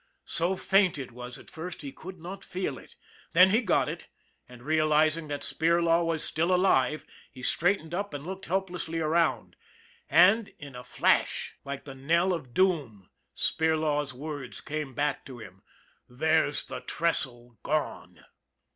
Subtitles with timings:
[0.25, 2.95] So faint it was at first he could not feel it,
[3.33, 4.07] then he got it,
[4.49, 9.55] and, realizing that Spirlaw was still alive he straightened up and looked helplessly around
[10.09, 15.61] and, in a flash, like the knell of doom, Spirlaw's words came back to him:"
[16.09, 18.25] There's the trestle gone!